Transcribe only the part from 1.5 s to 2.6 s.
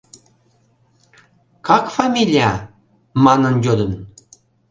Как фамилия?»